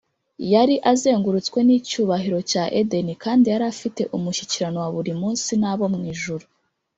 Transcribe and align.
Yari 0.53 0.75
azengurutswe 0.91 1.59
n’icyubahiro 1.63 2.39
cya 2.51 2.63
Edeni, 2.79 3.13
kandi 3.23 3.45
yari 3.53 3.65
afite 3.73 4.01
umushyikirano 4.17 4.77
wa 4.83 4.89
buri 4.95 5.13
munsi 5.21 5.51
n’abo 5.61 5.85
mwijuru. 5.93 6.45